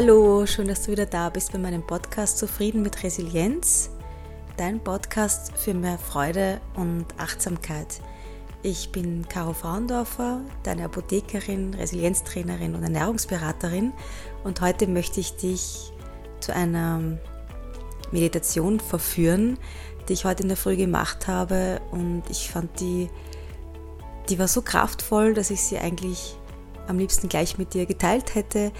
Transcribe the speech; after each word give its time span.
Hallo, 0.00 0.46
schön, 0.46 0.68
dass 0.68 0.84
du 0.84 0.92
wieder 0.92 1.06
da 1.06 1.28
bist 1.28 1.50
bei 1.50 1.58
meinem 1.58 1.84
Podcast 1.84 2.38
Zufrieden 2.38 2.82
mit 2.82 3.02
Resilienz, 3.02 3.90
dein 4.56 4.78
Podcast 4.78 5.52
für 5.58 5.74
mehr 5.74 5.98
Freude 5.98 6.60
und 6.76 7.04
Achtsamkeit. 7.16 8.00
Ich 8.62 8.92
bin 8.92 9.26
Caro 9.28 9.54
Frauendorfer, 9.54 10.42
deine 10.62 10.84
Apothekerin, 10.84 11.74
Resilienztrainerin 11.74 12.76
und 12.76 12.84
Ernährungsberaterin. 12.84 13.92
Und 14.44 14.60
heute 14.60 14.86
möchte 14.86 15.18
ich 15.18 15.34
dich 15.34 15.92
zu 16.38 16.54
einer 16.54 17.18
Meditation 18.12 18.78
verführen, 18.78 19.58
die 20.08 20.12
ich 20.12 20.24
heute 20.24 20.44
in 20.44 20.48
der 20.48 20.56
Früh 20.56 20.76
gemacht 20.76 21.26
habe. 21.26 21.80
Und 21.90 22.22
ich 22.30 22.52
fand 22.52 22.78
die, 22.78 23.10
die 24.28 24.38
war 24.38 24.46
so 24.46 24.62
kraftvoll, 24.62 25.34
dass 25.34 25.50
ich 25.50 25.60
sie 25.60 25.76
eigentlich 25.76 26.36
am 26.86 26.98
liebsten 26.98 27.28
gleich 27.28 27.58
mit 27.58 27.74
dir 27.74 27.84
geteilt 27.84 28.34
hätte, 28.34 28.72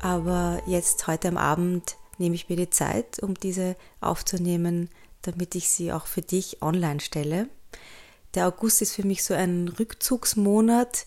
aber 0.00 0.62
jetzt 0.66 1.06
heute 1.06 1.28
am 1.28 1.36
Abend 1.36 1.96
nehme 2.18 2.34
ich 2.34 2.48
mir 2.48 2.56
die 2.56 2.70
Zeit, 2.70 3.22
um 3.22 3.34
diese 3.34 3.76
aufzunehmen, 4.00 4.88
damit 5.22 5.54
ich 5.54 5.68
sie 5.68 5.92
auch 5.92 6.06
für 6.06 6.22
dich 6.22 6.62
online 6.62 7.00
stelle. 7.00 7.48
Der 8.34 8.46
August 8.46 8.82
ist 8.82 8.94
für 8.94 9.06
mich 9.06 9.24
so 9.24 9.34
ein 9.34 9.68
Rückzugsmonat, 9.68 11.06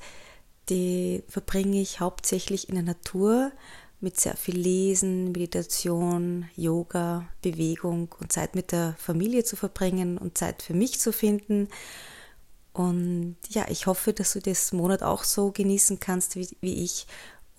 die 0.69 1.23
verbringe 1.27 1.81
ich 1.81 1.99
hauptsächlich 1.99 2.69
in 2.69 2.75
der 2.75 2.83
Natur 2.83 3.51
mit 4.01 4.19
sehr 4.19 4.37
viel 4.37 4.57
Lesen, 4.57 5.31
Meditation, 5.31 6.49
Yoga, 6.55 7.27
Bewegung 7.41 8.15
und 8.19 8.31
Zeit 8.31 8.55
mit 8.55 8.71
der 8.71 8.95
Familie 8.97 9.43
zu 9.43 9.55
verbringen 9.55 10.17
und 10.17 10.37
Zeit 10.37 10.61
für 10.61 10.73
mich 10.73 10.99
zu 10.99 11.11
finden. 11.11 11.67
Und 12.71 13.35
ja, 13.49 13.65
ich 13.69 13.87
hoffe, 13.87 14.13
dass 14.13 14.33
du 14.33 14.39
das 14.39 14.71
Monat 14.71 15.03
auch 15.03 15.23
so 15.23 15.51
genießen 15.51 15.99
kannst 15.99 16.35
wie, 16.35 16.47
wie 16.61 16.83
ich 16.83 17.07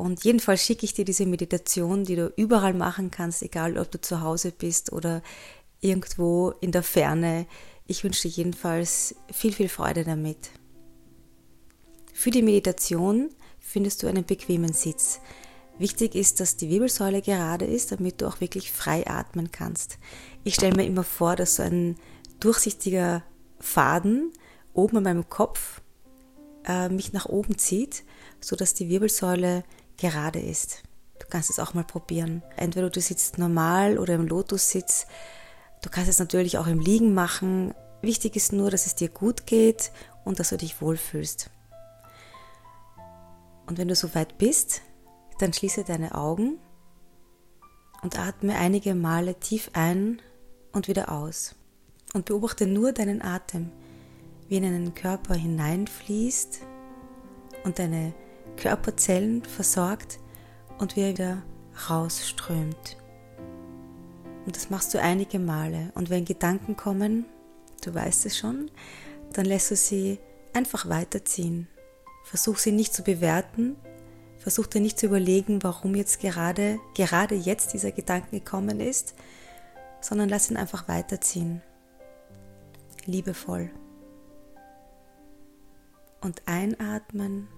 und 0.01 0.25
jedenfalls 0.25 0.65
schicke 0.65 0.87
ich 0.87 0.95
dir 0.95 1.05
diese 1.05 1.27
Meditation, 1.27 2.05
die 2.05 2.17
du 2.17 2.33
überall 2.35 2.73
machen 2.73 3.11
kannst, 3.11 3.43
egal 3.43 3.77
ob 3.77 3.91
du 3.91 4.01
zu 4.01 4.23
Hause 4.23 4.51
bist 4.51 4.93
oder 4.95 5.21
irgendwo 5.83 6.55
in 6.63 6.73
der 6.73 6.83
Ferne. 6.83 7.47
Ich 7.87 8.03
wünsche 8.03 8.23
dir 8.23 8.35
jedenfalls 8.35 9.15
viel, 9.31 9.53
viel 9.53 9.69
Freude 9.69 10.05
damit. 10.05 10.53
Für 12.15 12.31
die 12.31 12.41
Meditation 12.41 13.29
findest 13.59 14.03
du 14.03 14.07
einen 14.07 14.25
bequemen 14.25 14.73
Sitz. 14.73 15.21
Wichtig 15.79 16.15
ist, 16.15 16.41
dass 16.41 16.57
die 16.57 16.71
Wirbelsäule 16.71 17.21
gerade 17.21 17.67
ist, 17.67 17.93
damit 17.93 18.23
du 18.23 18.27
auch 18.27 18.41
wirklich 18.41 18.73
frei 18.73 19.07
atmen 19.07 19.53
kannst. 19.53 19.99
Ich 20.45 20.55
stelle 20.55 20.77
mir 20.77 20.87
immer 20.87 21.05
vor, 21.05 21.37
dass 21.37 21.57
so 21.57 21.63
ein 21.63 21.97
durchsichtiger 22.41 23.23
Faden 23.59 24.33
oben 24.73 24.97
an 24.97 25.03
meinem 25.03 25.29
Kopf 25.29 25.83
äh, 26.67 26.89
mich 26.89 27.13
nach 27.13 27.27
oben 27.27 27.59
zieht, 27.59 28.03
sodass 28.41 28.73
die 28.73 28.89
Wirbelsäule 28.89 29.63
gerade 30.01 30.41
ist. 30.41 30.83
Du 31.19 31.27
kannst 31.29 31.51
es 31.51 31.59
auch 31.59 31.75
mal 31.75 31.85
probieren. 31.85 32.43
Entweder 32.57 32.91
du 32.91 33.01
sitzt 33.01 33.39
normal 33.39 33.99
oder 33.99 34.15
im 34.15 34.27
Lotus-Sitz. 34.27 35.07
Du 35.83 35.91
kannst 35.91 36.09
es 36.09 36.19
natürlich 36.19 36.59
auch 36.59 36.67
im 36.67 36.81
Liegen 36.81 37.15
machen. 37.15 37.75
Wichtig 38.03 38.35
ist 38.35 38.53
nur, 38.53 38.71
dass 38.71 38.87
es 38.87 38.95
dir 38.95 39.11
gut 39.11 39.47
geht 39.47 39.93
und 40.25 40.41
dass 40.41 40.49
du 40.49 40.57
dich 40.57 40.81
wohlfühlst. 40.81 41.51
Und 43.67 43.79
wenn 43.79 43.89
du 43.89 43.95
soweit 43.95 44.39
bist, 44.39 44.81
dann 45.39 45.53
schließe 45.53 45.85
deine 45.85 46.15
Augen 46.15 46.59
und 48.03 48.19
atme 48.19 48.57
einige 48.57 48.95
Male 48.95 49.39
tief 49.39 49.71
ein 49.75 50.21
und 50.73 50.89
wieder 50.89 51.13
aus. 51.13 51.55
Und 52.15 52.25
beobachte 52.25 52.67
nur 52.67 52.93
deinen 52.93 53.23
Atem, 53.23 53.71
wie 54.49 54.57
in 54.57 54.65
deinen 54.65 54.95
Körper 54.95 55.35
hineinfließt 55.35 56.61
und 57.65 57.79
deine 57.79 58.15
Körperzellen 58.61 59.43
versorgt 59.45 60.21
und 60.79 60.95
wie 60.95 61.01
er 61.01 61.11
wieder 61.11 61.43
rausströmt. 61.89 62.97
Und 64.47 64.57
das 64.57 64.71
machst 64.71 64.95
du 64.95 65.01
einige 65.01 65.39
Male. 65.39 65.91
Und 65.95 66.11
wenn 66.11 66.25
Gedanken 66.25 66.77
kommen, 66.77 67.25
du 67.85 67.95
weißt 67.95 68.27
es 68.27 68.39
schon, 68.39 68.71
dann 69.33 69.45
lässt 69.45 69.71
du 69.71 69.77
sie 69.77 70.19
einfach 70.53 70.89
weiterziehen. 70.89 71.69
Versuch 72.25 72.59
sie 72.59 72.73
nicht 72.73 72.95
zu 72.95 73.03
bewerten, 73.03 73.77
versuch 74.39 74.67
dir 74.67 74.81
nicht 74.81 74.99
zu 74.99 75.07
überlegen, 75.07 75.63
warum 75.63 75.95
jetzt 75.95 76.21
gerade, 76.21 76.79
gerade 76.95 77.35
jetzt 77.35 77.73
dieser 77.73 77.93
Gedanke 77.93 78.31
gekommen 78.31 78.81
ist, 78.81 79.15
sondern 80.01 80.29
lass 80.29 80.51
ihn 80.51 80.57
einfach 80.57 80.89
weiterziehen. 80.89 81.63
Liebevoll. 83.07 83.71
Und 86.21 86.43
einatmen 86.47 87.49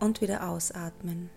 und 0.00 0.20
wieder 0.20 0.48
ausatmen. 0.48 1.30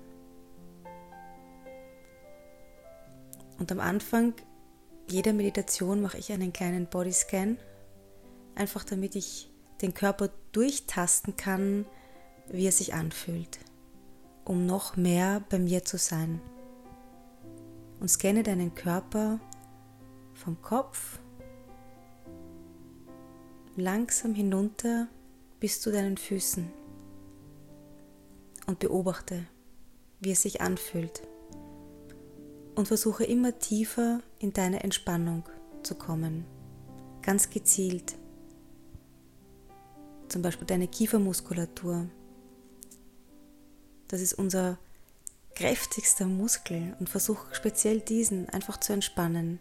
Und 3.58 3.72
am 3.72 3.80
Anfang 3.80 4.34
jeder 5.10 5.34
Meditation 5.34 6.02
mache 6.02 6.18
ich 6.18 6.32
einen 6.32 6.54
kleinen 6.54 6.88
Bodyscan, 6.88 7.58
einfach 8.56 8.84
damit 8.84 9.16
ich 9.16 9.50
den 9.82 9.94
Körper 9.94 10.30
durchtasten 10.52 11.36
kann, 11.36 11.86
wie 12.50 12.66
er 12.66 12.72
sich 12.72 12.94
anfühlt, 12.94 13.60
um 14.46 14.66
noch 14.66 14.98
mehr 14.98 15.44
bei 15.50 15.60
mir 15.60 15.84
zu 15.84 15.98
sein. 15.98 16.42
Und 18.00 18.10
scanne 18.10 18.44
deinen 18.44 18.76
Körper 18.76 19.40
vom 20.34 20.62
Kopf 20.62 21.20
langsam 23.76 24.34
hinunter 24.34 25.08
bis 25.60 25.82
zu 25.82 25.92
deinen 25.92 26.18
Füßen 26.18 26.79
und 28.70 28.78
beobachte, 28.78 29.48
wie 30.20 30.32
es 30.32 30.44
sich 30.44 30.62
anfühlt. 30.62 31.24
Und 32.76 32.88
versuche 32.88 33.24
immer 33.24 33.58
tiefer 33.58 34.22
in 34.38 34.54
deine 34.54 34.84
Entspannung 34.84 35.44
zu 35.82 35.96
kommen. 35.96 36.46
Ganz 37.24 37.50
gezielt. 37.50 38.16
Zum 40.30 40.44
Beispiel 40.44 40.68
deine 40.68 40.88
Kiefermuskulatur. 40.88 42.08
Das 44.08 44.22
ist 44.22 44.34
unser 44.34 44.78
kräftigster 45.56 46.28
Muskel 46.28 46.96
und 47.00 47.10
versuch 47.10 47.52
speziell 47.52 48.00
diesen 48.00 48.50
einfach 48.50 48.80
zu 48.80 48.94
entspannen. 48.94 49.60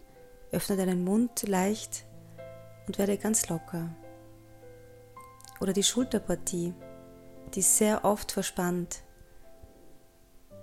Öffne 0.53 0.77
deinen 0.77 1.03
Mund 1.03 1.49
leicht 1.49 2.05
und 2.87 2.99
werde 2.99 3.17
ganz 3.17 3.49
locker. 3.49 3.89
Oder 5.61 5.73
die 5.73 5.83
Schulterpartie 5.83 6.75
die 7.49 7.63
sehr 7.63 8.05
oft 8.05 8.33
verspannt. 8.33 9.03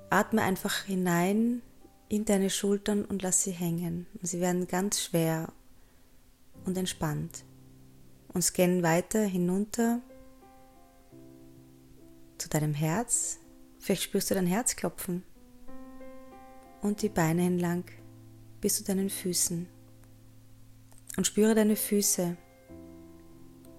Atme 0.10 0.42
einfach 0.42 0.84
hinein 0.84 1.62
in 2.10 2.26
deine 2.26 2.50
Schultern 2.50 3.04
und 3.04 3.22
lass 3.22 3.44
sie 3.44 3.52
hängen. 3.52 4.08
sie 4.22 4.40
werden 4.40 4.68
ganz 4.68 5.02
schwer 5.02 5.52
und 6.66 6.78
entspannt. 6.78 7.44
Und 8.34 8.44
scannen 8.44 8.84
weiter 8.84 9.24
hinunter 9.24 10.02
zu 12.38 12.50
deinem 12.50 12.74
Herz. 12.74 13.40
Vielleicht 13.80 14.04
spürst 14.04 14.30
du 14.30 14.36
dein 14.36 14.48
Herz 14.48 14.76
klopfen. 14.76 15.24
Und 16.82 17.02
die 17.02 17.10
Beine 17.10 17.46
entlang 17.46 17.86
bis 18.62 18.78
zu 18.78 18.84
deinen 18.84 19.10
Füßen. 19.10 19.68
Und 21.18 21.26
spüre 21.26 21.56
deine 21.56 21.76
Füße, 21.76 22.36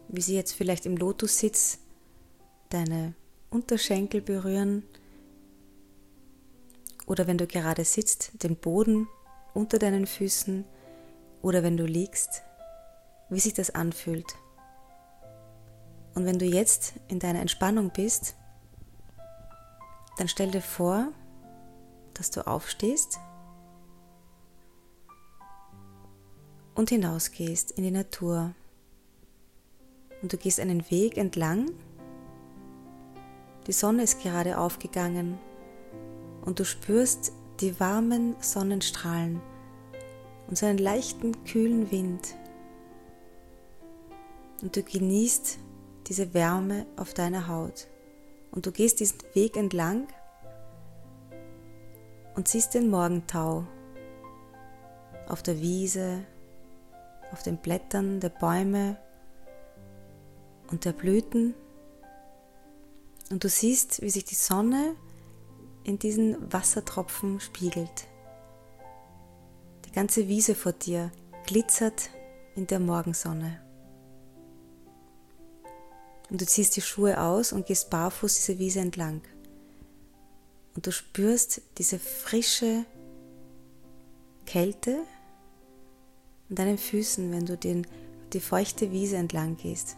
wie 0.09 0.23
sie 0.23 0.34
jetzt 0.34 0.53
vielleicht 0.53 0.87
im 0.87 0.97
Lotus 0.97 1.38
sitzen 1.38 1.86
deine 2.71 3.15
Unterschenkel 3.51 4.21
berühren 4.21 4.83
oder 7.07 7.27
wenn 7.27 7.39
du 7.39 7.47
gerade 7.47 7.85
sitzt, 7.85 8.43
den 8.43 8.57
Boden 8.57 9.09
unter 9.55 9.79
deinen 9.79 10.07
Füßen 10.07 10.65
oder 11.43 11.63
wenn 11.63 11.77
du 11.77 11.85
liegst, 11.85 12.43
wie 13.31 13.41
sich 13.41 13.55
das 13.55 13.71
anfühlt. 13.71 14.35
Und 16.15 16.25
wenn 16.25 16.39
du 16.39 16.47
jetzt 16.47 16.95
in 17.09 17.19
deiner 17.19 17.41
Entspannung 17.41 17.91
bist, 17.91 18.35
dann 20.17 20.29
stell 20.29 20.51
dir 20.51 20.63
vor, 20.63 21.13
dass 22.15 22.31
du 22.31 22.47
aufstehst 22.47 23.19
und 26.75 26.91
hinausgehst 26.91 27.73
in 27.73 27.85
die 27.85 27.91
Natur. 27.91 28.55
Und 30.23 30.33
du 30.33 30.39
gehst 30.39 30.59
einen 30.59 30.91
Weg 30.91 31.19
entlang 31.19 31.71
die 33.67 33.73
Sonne 33.73 34.05
ist 34.05 34.23
gerade 34.23 34.59
aufgegangen 34.59 35.39
und 36.45 36.61
du 36.61 36.65
spürst 36.65 37.33
die 37.61 37.79
warmen 37.81 38.37
Sonnenstrahlen 38.41 39.41
und 40.49 40.57
so 40.57 40.67
einen 40.67 40.79
leichten, 40.79 41.45
kühlen 41.45 41.91
Wind. 41.91 42.37
Und 44.63 44.77
du 44.77 44.83
genießt 44.83 45.59
diese 46.07 46.33
Wärme 46.35 46.87
auf 46.97 47.15
deiner 47.15 47.49
Haut. 47.49 47.89
Und 48.53 48.67
du 48.67 48.73
gehst 48.73 49.01
diesen 49.01 49.19
Weg 49.35 49.57
entlang 49.57 50.07
und 52.37 52.49
siehst 52.49 52.75
den 52.75 52.89
Morgentau 52.89 53.67
auf 55.29 55.43
der 55.43 55.61
Wiese, 55.61 56.25
auf 57.33 57.43
den 57.43 57.59
Blättern 57.59 58.21
der 58.21 58.29
Bäume 58.29 58.97
und 60.71 60.85
der 60.85 60.93
Blüten 60.93 61.55
Und 63.31 63.43
du 63.43 63.49
siehst, 63.49 64.02
wie 64.02 64.11
sich 64.11 64.25
die 64.25 64.34
Sonne 64.34 64.94
in 65.84 65.99
diesen 65.99 66.52
Wassertropfen 66.52 67.40
spiegelt. 67.40 68.06
Die 69.84 69.93
ganze 69.93 70.28
Wiese 70.28 70.55
vor 70.55 70.73
dir 70.73 71.11
glitzert 71.46 72.11
in 72.55 72.67
der 72.67 72.81
Morgensonne. 72.81 73.61
Und 76.31 76.40
du 76.40 76.46
ziehst 76.46 76.76
die 76.76 76.82
Schuhe 76.82 77.20
aus 77.20 77.52
und 77.52 77.67
gehst 77.67 77.90
barfuß 77.90 78.34
diese 78.34 78.58
Wiese 78.58 78.81
entlang. 78.81 79.23
Und 80.75 80.87
du 80.87 80.93
spürst 80.93 81.62
diese 81.79 81.99
frische 81.99 82.84
Kälte 84.44 84.99
an 86.49 86.56
deinen 86.56 86.79
Füßen, 86.79 87.32
wenn 87.32 87.46
du 87.46 87.56
den, 87.56 87.87
die 88.32 88.40
feuchte 88.40 88.90
Wiese 88.90 89.17
entlang 89.17 89.56
gehst. 89.56 89.96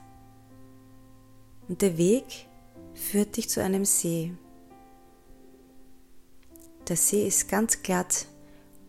Und 1.69 1.83
der 1.83 1.99
Weg 1.99 2.48
führt 2.99 3.37
dich 3.37 3.49
zu 3.49 3.63
einem 3.63 3.85
See. 3.85 4.33
Der 6.89 6.97
See 6.97 7.27
ist 7.27 7.49
ganz 7.49 7.83
glatt 7.83 8.27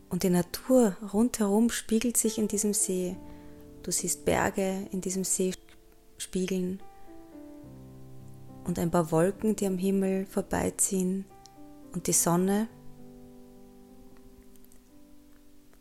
und 0.09 0.23
die 0.23 0.29
Natur 0.29 0.97
rundherum 1.13 1.69
spiegelt 1.69 2.17
sich 2.17 2.37
in 2.37 2.47
diesem 2.47 2.73
See. 2.73 3.15
Du 3.83 3.91
siehst 3.91 4.25
Berge 4.25 4.87
in 4.91 5.01
diesem 5.01 5.23
See 5.23 5.53
spiegeln 6.17 6.81
und 8.65 8.79
ein 8.79 8.91
paar 8.91 9.11
Wolken, 9.11 9.55
die 9.55 9.65
am 9.65 9.77
Himmel 9.77 10.25
vorbeiziehen 10.25 11.25
und 11.93 12.07
die 12.07 12.13
Sonne. 12.13 12.67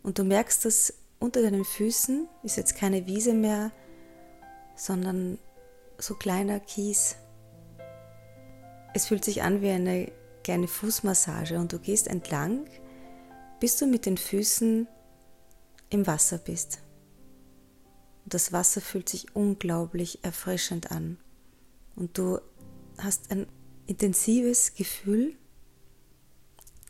Und 0.03 0.19
du 0.19 0.25
merkst, 0.25 0.65
dass 0.65 0.95
unter 1.19 1.43
deinen 1.43 1.65
Füßen 1.65 2.29
ist 2.43 2.57
jetzt 2.57 2.77
keine 2.77 3.07
Wiese 3.07 3.35
mehr, 3.35 3.73
sondern 4.77 5.39
so 5.99 6.15
kleiner 6.15 6.61
Kies. 6.61 7.17
Es 8.95 9.07
fühlt 9.07 9.25
sich 9.25 9.43
an 9.43 9.63
wie 9.63 9.71
eine 9.71 10.11
kleine 10.43 10.69
Fußmassage 10.69 11.59
und 11.59 11.73
du 11.73 11.79
gehst 11.79 12.09
entlang, 12.09 12.67
bis 13.61 13.77
du 13.77 13.87
mit 13.87 14.07
den 14.07 14.17
Füßen 14.17 14.89
im 15.91 16.07
Wasser 16.07 16.39
bist. 16.39 16.81
Und 18.25 18.35
das 18.35 18.53
Wasser 18.53 18.81
fühlt 18.81 19.09
sich 19.09 19.35
unglaublich 19.35 20.25
erfrischend 20.25 20.91
an. 20.91 21.19
Und 21.97 22.17
du 22.19 22.41
hast 22.99 23.31
ein 23.31 23.47
intensives 23.87 24.75
Gefühl, 24.75 25.37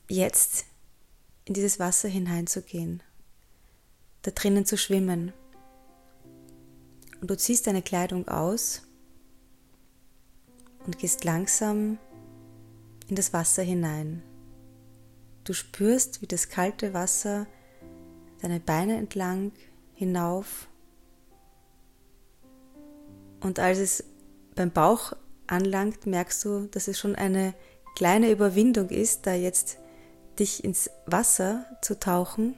jetzt 0.08 0.64
in 1.44 1.54
dieses 1.54 1.78
Wasser 1.78 2.08
hineinzugehen, 2.08 3.02
da 4.22 4.30
drinnen 4.30 4.66
zu 4.66 4.76
schwimmen. 4.76 5.32
Und 7.20 7.30
du 7.30 7.36
ziehst 7.36 7.66
deine 7.66 7.82
Kleidung 7.82 8.28
aus 8.28 8.82
und 10.88 10.98
gehst 10.98 11.22
langsam 11.22 11.98
in 13.08 13.14
das 13.14 13.32
Wasser 13.32 13.62
hinein. 13.62 14.24
Du 15.44 15.52
spürst, 15.52 16.22
wie 16.22 16.26
das 16.26 16.48
kalte 16.48 16.94
Wasser 16.94 17.46
deine 18.40 18.58
Beine 18.58 18.96
entlang 18.96 19.52
hinauf 19.94 20.68
und 23.40 23.58
als 23.58 23.78
es 23.78 24.04
beim 24.54 24.70
Bauch 24.70 25.12
anlangt, 25.46 26.06
merkst 26.06 26.44
du, 26.44 26.66
dass 26.66 26.88
es 26.88 26.98
schon 26.98 27.14
eine 27.14 27.54
kleine 27.94 28.30
Überwindung 28.30 28.88
ist, 28.90 29.26
da 29.26 29.34
jetzt 29.34 29.78
dich 30.38 30.64
ins 30.64 30.90
Wasser 31.06 31.64
zu 31.82 31.98
tauchen, 31.98 32.56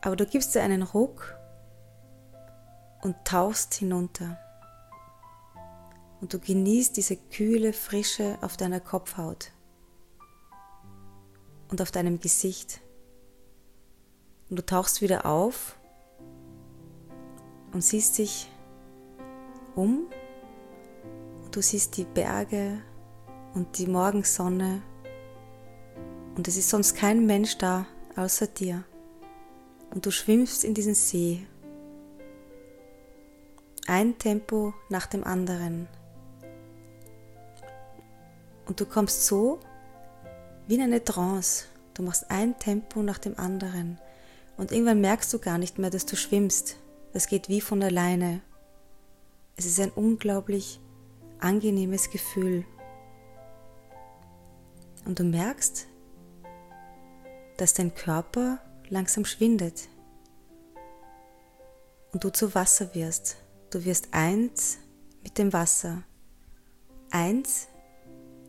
aber 0.00 0.16
du 0.16 0.26
gibst 0.26 0.54
dir 0.54 0.62
einen 0.62 0.82
Ruck 0.82 1.34
und 3.02 3.16
tauchst 3.24 3.74
hinunter. 3.74 4.38
Und 6.20 6.34
du 6.34 6.38
genießt 6.38 6.96
diese 6.96 7.16
kühle 7.16 7.72
Frische 7.72 8.38
auf 8.40 8.56
deiner 8.56 8.80
Kopfhaut 8.80 9.52
und 11.68 11.80
auf 11.80 11.90
deinem 11.90 12.18
Gesicht. 12.20 12.80
Und 14.50 14.58
du 14.58 14.66
tauchst 14.66 15.00
wieder 15.00 15.26
auf 15.26 15.78
und 17.72 17.84
siehst 17.84 18.18
dich 18.18 18.50
um. 19.74 20.06
Und 21.44 21.54
du 21.54 21.62
siehst 21.62 21.96
die 21.96 22.04
Berge 22.04 22.82
und 23.54 23.78
die 23.78 23.86
Morgensonne 23.86 24.82
und 26.38 26.46
es 26.46 26.56
ist 26.56 26.70
sonst 26.70 26.94
kein 26.94 27.26
Mensch 27.26 27.58
da 27.58 27.84
außer 28.14 28.46
dir. 28.46 28.84
Und 29.90 30.06
du 30.06 30.12
schwimmst 30.12 30.62
in 30.62 30.72
diesen 30.72 30.94
See. 30.94 31.44
Ein 33.88 34.18
Tempo 34.18 34.72
nach 34.88 35.06
dem 35.06 35.24
anderen. 35.24 35.88
Und 38.68 38.78
du 38.80 38.86
kommst 38.86 39.26
so 39.26 39.58
wie 40.68 40.74
in 40.74 40.82
eine 40.82 41.02
Trance. 41.02 41.64
Du 41.94 42.02
machst 42.02 42.30
ein 42.30 42.58
Tempo 42.58 43.02
nach 43.02 43.18
dem 43.18 43.36
anderen. 43.38 43.98
Und 44.58 44.70
irgendwann 44.70 45.00
merkst 45.00 45.32
du 45.32 45.38
gar 45.38 45.56
nicht 45.56 45.78
mehr, 45.78 45.88
dass 45.88 46.04
du 46.04 46.16
schwimmst. 46.16 46.76
Das 47.14 47.26
geht 47.26 47.48
wie 47.48 47.62
von 47.62 47.82
alleine. 47.82 48.42
Es 49.56 49.64
ist 49.64 49.80
ein 49.80 49.90
unglaublich 49.90 50.80
angenehmes 51.40 52.10
Gefühl. 52.10 52.64
Und 55.06 55.18
du 55.18 55.24
merkst, 55.24 55.86
dass 57.56 57.72
dein 57.72 57.94
Körper 57.94 58.60
langsam 58.90 59.24
schwindet 59.24 59.88
und 62.12 62.22
du 62.22 62.30
zu 62.30 62.54
Wasser 62.54 62.94
wirst. 62.94 63.36
Du 63.70 63.84
wirst 63.84 64.08
eins 64.12 64.78
mit 65.22 65.38
dem 65.38 65.52
Wasser, 65.54 66.02
eins 67.10 67.68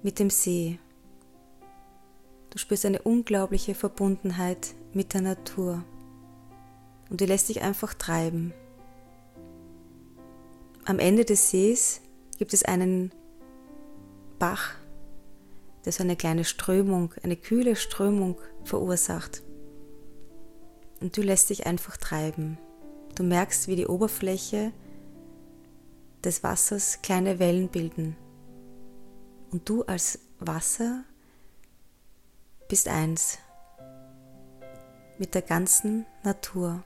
mit 0.04 0.20
dem 0.20 0.30
See. 0.30 0.80
Du 2.50 2.58
spürst 2.58 2.86
eine 2.86 3.02
unglaubliche 3.02 3.76
Verbundenheit 3.76 4.74
mit 4.94 5.14
der 5.14 5.22
Natur 5.22 5.84
und 7.10 7.22
du 7.22 7.26
lässt 7.26 7.50
dich 7.50 7.62
einfach 7.62 7.94
treiben. 7.94 8.54
Am 10.86 11.00
Ende 11.00 11.26
des 11.26 11.52
Sees 11.52 12.02
gibt 12.38 12.54
es 12.54 12.64
einen 12.64 13.12
Bach, 14.40 14.76
der 15.86 15.92
so 15.92 16.04
eine 16.04 16.16
kleine 16.16 16.46
Strömung, 16.46 17.14
eine 17.24 17.36
kühle 17.36 17.76
Strömung 17.76 18.40
verursacht. 18.64 19.44
Und 21.02 21.16
du 21.16 21.22
lässt 21.22 21.50
dich 21.50 21.66
einfach 21.68 21.98
treiben. 21.98 22.58
Du 23.16 23.24
merkst, 23.24 23.68
wie 23.68 23.76
die 23.76 23.88
Oberfläche 23.88 24.72
des 26.24 26.44
Wassers 26.44 27.02
kleine 27.02 27.40
Wellen 27.40 27.70
bilden. 27.70 28.16
Und 29.52 29.68
du 29.68 29.84
als 29.84 30.20
Wasser 30.40 31.04
bist 32.68 32.88
eins 32.88 33.40
mit 35.18 35.34
der 35.34 35.42
ganzen 35.42 36.06
Natur. 36.24 36.84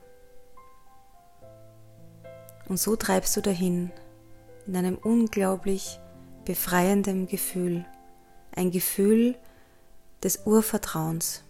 Und 2.68 2.78
so 2.78 2.96
treibst 2.96 3.36
du 3.36 3.42
dahin 3.42 3.92
in 4.66 4.76
einem 4.76 4.96
unglaublich 4.96 6.00
befreienden 6.44 7.26
Gefühl 7.26 7.84
ein 8.56 8.70
Gefühl 8.70 9.36
des 10.22 10.46
Urvertrauens. 10.46 11.42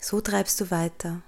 So 0.00 0.20
treibst 0.20 0.60
du 0.60 0.70
weiter. 0.70 1.22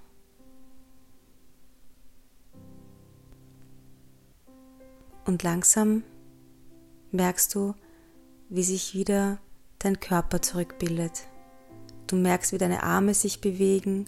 Und 5.25 5.43
langsam 5.43 6.03
merkst 7.13 7.55
du, 7.55 7.75
wie 8.49 8.63
sich 8.63 8.95
wieder 8.95 9.39
dein 9.79 10.01
Körper 10.01 10.43
zurückbildet. 10.43 11.25
Du 12.07 12.17
merkst, 12.17 12.53
wie 12.53 12.59
deine 12.59 12.83
Arme 12.83 13.15
sich 13.15 13.41
bewegen 13.41 14.07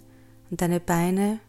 und 0.50 0.60
deine 0.60 0.80
Beine 0.80 1.40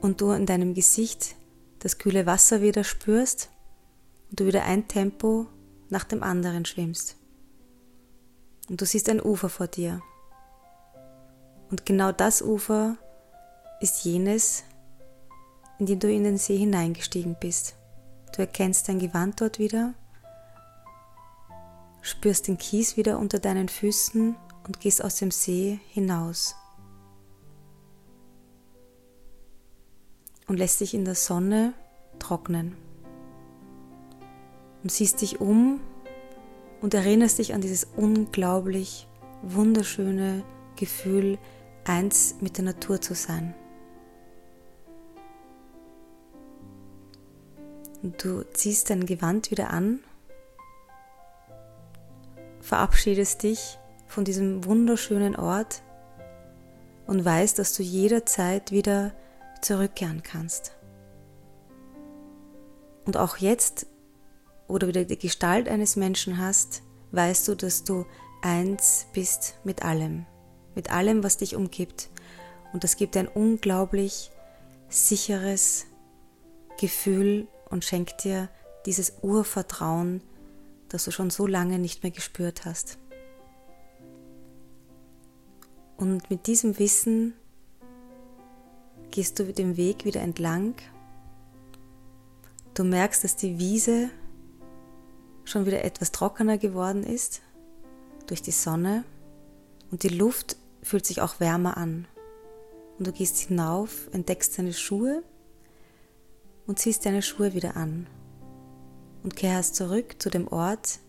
und 0.00 0.20
du 0.20 0.30
in 0.32 0.46
deinem 0.46 0.74
Gesicht 0.74 1.36
das 1.80 1.98
kühle 1.98 2.26
Wasser 2.26 2.62
wieder 2.62 2.84
spürst 2.84 3.50
und 4.30 4.40
du 4.40 4.46
wieder 4.46 4.64
ein 4.64 4.86
Tempo 4.88 5.46
nach 5.88 6.04
dem 6.04 6.22
anderen 6.22 6.64
schwimmst. 6.64 7.16
Und 8.68 8.80
du 8.80 8.86
siehst 8.86 9.08
ein 9.08 9.20
Ufer 9.20 9.48
vor 9.48 9.66
dir. 9.66 10.00
Und 11.70 11.86
genau 11.86 12.12
das 12.12 12.42
Ufer 12.42 12.96
ist 13.80 14.04
jenes, 14.04 14.64
in 15.78 15.86
dem 15.86 15.98
du 15.98 16.12
in 16.12 16.24
den 16.24 16.36
See 16.36 16.56
hineingestiegen 16.56 17.36
bist. 17.40 17.74
Du 18.34 18.42
erkennst 18.42 18.88
dein 18.88 18.98
Gewand 18.98 19.40
dort 19.40 19.58
wieder, 19.58 19.94
spürst 22.02 22.48
den 22.48 22.58
Kies 22.58 22.96
wieder 22.96 23.18
unter 23.18 23.38
deinen 23.38 23.68
Füßen 23.68 24.36
und 24.66 24.80
gehst 24.80 25.04
aus 25.04 25.16
dem 25.16 25.30
See 25.30 25.80
hinaus. 25.88 26.54
Und 30.46 30.56
lässt 30.56 30.80
dich 30.80 30.94
in 30.94 31.04
der 31.04 31.14
Sonne 31.14 31.74
trocknen 32.18 32.76
und 34.82 34.90
siehst 34.90 35.20
dich 35.20 35.40
um 35.40 35.80
und 36.80 36.94
erinnerst 36.94 37.38
dich 37.38 37.54
an 37.54 37.60
dieses 37.60 37.86
unglaublich 37.96 39.06
wunderschöne 39.42 40.44
Gefühl, 40.76 41.38
eins 41.84 42.36
mit 42.40 42.56
der 42.56 42.64
Natur 42.64 43.00
zu 43.00 43.14
sein. 43.14 43.54
Und 48.02 48.22
du 48.24 48.44
ziehst 48.54 48.90
dein 48.90 49.04
Gewand 49.04 49.50
wieder 49.50 49.70
an 49.70 50.00
verabschiedest 52.60 53.42
dich 53.42 53.78
von 54.06 54.24
diesem 54.24 54.64
wunderschönen 54.64 55.36
Ort 55.36 55.82
und 57.06 57.24
weißt, 57.24 57.58
dass 57.58 57.74
du 57.74 57.82
jederzeit 57.82 58.70
wieder 58.70 59.12
zurückkehren 59.60 60.22
kannst. 60.22 60.76
Und 63.04 63.16
auch 63.16 63.38
jetzt, 63.38 63.86
wo 64.68 64.78
du 64.78 64.86
wieder 64.86 65.04
die 65.04 65.18
Gestalt 65.18 65.68
eines 65.68 65.96
Menschen 65.96 66.38
hast, 66.38 66.82
weißt 67.12 67.48
du, 67.48 67.54
dass 67.54 67.84
du 67.84 68.06
eins 68.42 69.06
bist 69.12 69.56
mit 69.64 69.84
allem, 69.84 70.26
mit 70.74 70.90
allem, 70.92 71.24
was 71.24 71.38
dich 71.38 71.56
umgibt. 71.56 72.10
Und 72.72 72.84
das 72.84 72.96
gibt 72.96 73.16
ein 73.16 73.28
unglaublich 73.28 74.30
sicheres 74.88 75.86
Gefühl 76.78 77.48
und 77.68 77.84
schenkt 77.84 78.24
dir 78.24 78.48
dieses 78.86 79.14
Urvertrauen, 79.22 80.22
das 80.90 81.04
du 81.04 81.10
schon 81.10 81.30
so 81.30 81.46
lange 81.46 81.78
nicht 81.78 82.02
mehr 82.02 82.12
gespürt 82.12 82.66
hast. 82.66 82.98
Und 85.96 86.30
mit 86.30 86.46
diesem 86.46 86.78
Wissen 86.78 87.34
gehst 89.10 89.38
du 89.38 89.52
den 89.52 89.76
Weg 89.76 90.04
wieder 90.04 90.20
entlang. 90.20 90.74
Du 92.74 92.84
merkst, 92.84 93.24
dass 93.24 93.36
die 93.36 93.58
Wiese 93.58 94.10
schon 95.44 95.66
wieder 95.66 95.84
etwas 95.84 96.12
trockener 96.12 96.58
geworden 96.58 97.04
ist 97.04 97.40
durch 98.26 98.42
die 98.42 98.52
Sonne 98.52 99.04
und 99.90 100.02
die 100.02 100.08
Luft 100.08 100.56
fühlt 100.82 101.06
sich 101.06 101.20
auch 101.20 101.40
wärmer 101.40 101.76
an. 101.76 102.06
Und 102.98 103.06
du 103.06 103.12
gehst 103.12 103.38
hinauf, 103.38 104.08
entdeckst 104.12 104.58
deine 104.58 104.72
Schuhe 104.72 105.22
und 106.66 106.78
ziehst 106.78 107.04
deine 107.06 107.22
Schuhe 107.22 107.54
wieder 107.54 107.76
an 107.76 108.06
und 109.22 109.36
kehrst 109.36 109.76
zurück 109.76 110.20
zu 110.20 110.30
dem 110.30 110.48
Ort, 110.48 111.00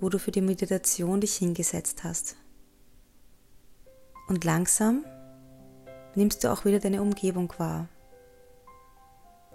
wo 0.00 0.08
du 0.08 0.18
für 0.18 0.32
die 0.32 0.40
Meditation 0.40 1.20
dich 1.20 1.36
hingesetzt 1.36 2.04
hast. 2.04 2.36
Und 4.28 4.44
langsam 4.44 5.04
nimmst 6.14 6.42
du 6.42 6.52
auch 6.52 6.64
wieder 6.64 6.80
deine 6.80 7.02
Umgebung 7.02 7.52
wahr. 7.58 7.88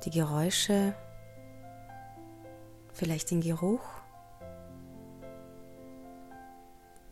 Die 0.06 0.12
Geräusche, 0.12 0.96
vielleicht 2.94 3.32
den 3.32 3.42
Geruch 3.42 3.84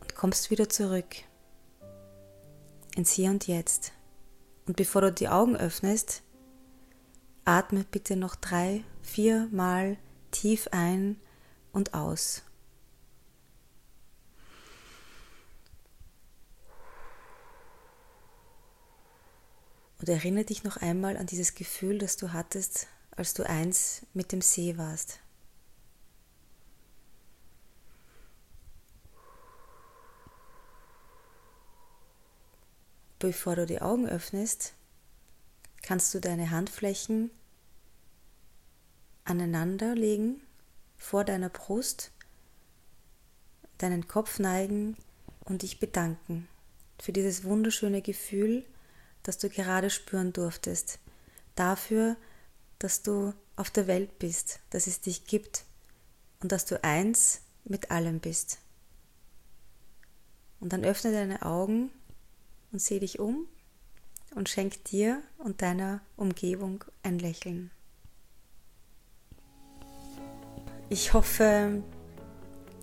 und 0.00 0.14
kommst 0.14 0.50
wieder 0.50 0.68
zurück 0.68 1.16
ins 2.96 3.12
Hier 3.12 3.30
und 3.30 3.46
Jetzt. 3.46 3.92
Und 4.66 4.76
bevor 4.76 5.02
du 5.02 5.12
die 5.12 5.28
Augen 5.28 5.56
öffnest, 5.56 6.22
atme 7.44 7.84
bitte 7.84 8.16
noch 8.16 8.34
drei, 8.34 8.82
vier 9.06 9.48
Mal 9.52 9.96
tief 10.30 10.68
ein 10.72 11.16
und 11.72 11.94
aus. 11.94 12.42
Und 19.98 20.08
erinnere 20.08 20.44
dich 20.44 20.64
noch 20.64 20.76
einmal 20.76 21.16
an 21.16 21.26
dieses 21.26 21.54
Gefühl, 21.54 21.98
das 21.98 22.16
du 22.16 22.32
hattest, 22.32 22.88
als 23.12 23.32
du 23.32 23.48
eins 23.48 24.04
mit 24.12 24.32
dem 24.32 24.42
See 24.42 24.76
warst. 24.76 25.20
Bevor 33.18 33.56
du 33.56 33.64
die 33.64 33.80
Augen 33.80 34.06
öffnest, 34.06 34.74
kannst 35.82 36.12
du 36.12 36.20
deine 36.20 36.50
Handflächen 36.50 37.30
aneinander 39.26 39.94
legen 39.94 40.40
vor 40.96 41.24
deiner 41.24 41.50
Brust, 41.50 42.12
deinen 43.78 44.08
Kopf 44.08 44.38
neigen 44.38 44.96
und 45.44 45.62
dich 45.62 45.78
bedanken 45.78 46.48
für 47.00 47.12
dieses 47.12 47.44
wunderschöne 47.44 48.02
Gefühl, 48.02 48.64
das 49.22 49.38
du 49.38 49.48
gerade 49.48 49.90
spüren 49.90 50.32
durftest, 50.32 50.98
dafür, 51.54 52.16
dass 52.78 53.02
du 53.02 53.34
auf 53.56 53.70
der 53.70 53.86
Welt 53.86 54.18
bist, 54.18 54.60
dass 54.70 54.86
es 54.86 55.00
dich 55.00 55.24
gibt 55.26 55.64
und 56.40 56.52
dass 56.52 56.64
du 56.64 56.82
eins 56.82 57.40
mit 57.64 57.90
allem 57.90 58.20
bist. 58.20 58.58
Und 60.60 60.72
dann 60.72 60.84
öffne 60.84 61.12
deine 61.12 61.42
Augen 61.42 61.90
und 62.72 62.80
sieh 62.80 63.00
dich 63.00 63.18
um 63.18 63.46
und 64.34 64.48
schenk 64.48 64.84
dir 64.84 65.22
und 65.38 65.62
deiner 65.62 66.00
Umgebung 66.16 66.84
ein 67.02 67.18
Lächeln. 67.18 67.70
Ich 70.88 71.12
hoffe, 71.14 71.82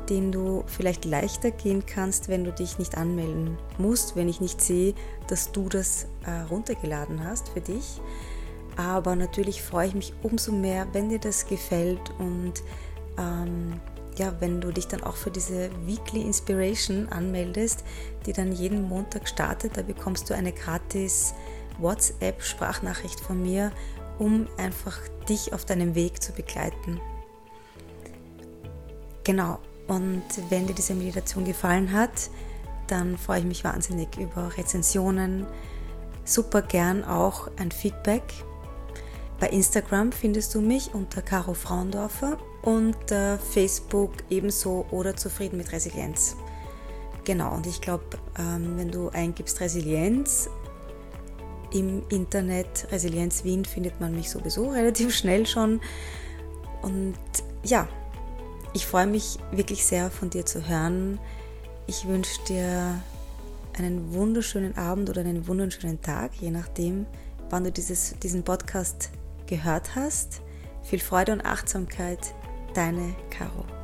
den 0.09 0.33
du 0.33 0.65
vielleicht 0.67 1.05
leichter 1.05 1.51
gehen 1.51 1.85
kannst, 1.87 2.29
wenn 2.29 2.43
du 2.43 2.53
dich 2.53 2.79
nicht 2.79 2.97
anmelden 2.97 3.59
musst, 3.79 4.17
wenn 4.17 4.29
ich 4.29 4.41
nicht 4.41 4.61
sehe, 4.61 4.95
dass 5.29 5.53
du 5.53 5.69
das 5.69 6.07
äh, 6.27 6.49
runtergeladen 6.51 7.23
hast 7.23 7.51
für 7.51 7.61
dich. 7.61 8.01
Aber 8.77 9.15
natürlich 9.15 9.63
freue 9.63 9.89
ich 9.89 9.95
mich 9.95 10.15
umso 10.23 10.53
mehr, 10.53 10.87
wenn 10.93 11.11
dir 11.11 11.19
das 11.19 11.47
gefällt 11.47 12.01
und 12.19 12.55
ähm, 13.19 13.81
ja, 14.17 14.35
wenn 14.41 14.61
du 14.61 14.73
dich 14.73 14.87
dann 14.87 15.03
auch 15.03 15.17
für 15.17 15.31
diese 15.31 15.71
Weekly 15.87 16.23
Inspiration 16.23 17.09
anmeldest, 17.09 17.85
die 18.27 18.33
dann 18.33 18.53
jeden 18.53 18.83
Montag 18.83 19.29
startet, 19.29 19.77
da 19.77 19.83
bekommst 19.83 20.29
du 20.29 20.35
eine 20.35 20.53
gratis 20.53 21.35
WhatsApp-Sprachnachricht 21.79 23.21
von 23.21 23.41
mir, 23.43 23.73
um 24.19 24.47
einfach 24.59 24.99
dich 25.29 25.53
auf 25.55 25.65
deinem 25.65 25.95
Weg 25.95 26.23
zu 26.23 26.33
begleiten. 26.33 27.01
Genau, 29.25 29.59
und 29.87 30.23
wenn 30.51 30.67
dir 30.67 30.75
diese 30.75 30.95
Meditation 30.95 31.45
gefallen 31.45 31.93
hat, 31.93 32.31
dann 32.89 33.17
freue 33.17 33.41
ich 33.41 33.47
mich 33.47 33.65
wahnsinnig 33.65 34.19
über 34.19 34.57
Rezensionen, 34.57 35.47
super 36.25 36.63
gern 36.63 37.05
auch 37.05 37.49
ein 37.59 37.71
Feedback. 37.71 38.23
Bei 39.39 39.49
Instagram 39.49 40.13
findest 40.13 40.55
du 40.55 40.61
mich 40.61 40.93
unter 40.93 41.23
Caro 41.23 41.55
Frauendorfer 41.55 42.37
und 42.63 43.11
äh, 43.11 43.39
Facebook 43.39 44.13
ebenso 44.29 44.87
oder 44.91 45.17
zufrieden 45.17 45.57
mit 45.57 45.73
Resilienz. 45.73 46.37
Genau, 47.25 47.55
und 47.55 47.67
ich 47.67 47.81
glaube, 47.81 48.05
ähm, 48.39 48.77
wenn 48.77 48.91
du 48.91 49.09
eingibst 49.11 49.61
Resilienz 49.61 50.49
im 51.73 52.03
Internet, 52.09 52.89
Resilienz 52.91 53.45
Wien, 53.45 53.65
findet 53.65 54.01
man 54.01 54.15
mich 54.15 54.31
sowieso 54.31 54.69
relativ 54.71 55.15
schnell 55.15 55.47
schon. 55.47 55.81
Und 56.83 57.17
ja, 57.63 57.89
ich 58.73 58.87
freue 58.87 59.07
mich 59.07 59.39
wirklich 59.53 59.85
sehr 59.85 60.11
von 60.11 60.31
dir 60.31 60.47
zu 60.47 60.69
hören. 60.69 61.19
Ich 61.87 62.07
wünsche 62.07 62.43
dir 62.45 63.01
einen 63.77 64.13
wunderschönen 64.13 64.77
Abend 64.77 65.11
oder 65.11 65.21
einen 65.21 65.47
wunderschönen 65.47 66.01
Tag, 66.01 66.33
je 66.41 66.51
nachdem, 66.51 67.07
wann 67.51 67.65
du 67.65 67.73
dieses, 67.73 68.15
diesen 68.23 68.43
Podcast 68.43 69.11
gehört 69.47 69.95
hast. 69.95 70.41
Viel 70.83 71.01
Freude 71.01 71.33
und 71.33 71.45
Achtsamkeit 71.45 72.35
Deine 72.75 73.15
Caro. 73.31 73.80